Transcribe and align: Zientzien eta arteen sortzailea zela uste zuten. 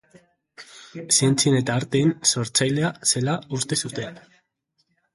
Zientzien 1.17 1.59
eta 1.59 1.77
arteen 1.83 2.11
sortzailea 2.31 2.93
zela 3.13 3.39
uste 3.63 3.83
zuten. 3.83 4.23